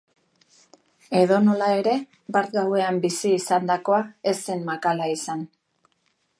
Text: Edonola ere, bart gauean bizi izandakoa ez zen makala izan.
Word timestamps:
Edonola 1.19 1.67
ere, 1.81 1.93
bart 2.37 2.57
gauean 2.57 2.99
bizi 3.05 3.35
izandakoa 3.43 4.03
ez 4.33 4.37
zen 4.47 4.67
makala 4.71 5.15
izan. 5.17 5.49